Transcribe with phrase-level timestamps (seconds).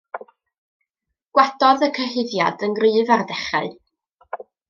[1.39, 3.71] Gwadodd y cyhuddiad yn gryf ar y dechrau.